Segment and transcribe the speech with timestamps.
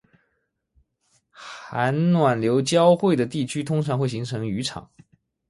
[1.29, 4.89] 寒暖流交汇的地区通常会形成渔场